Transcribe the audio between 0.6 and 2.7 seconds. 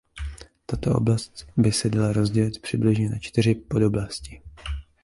Tato oblast by se dala rozdělit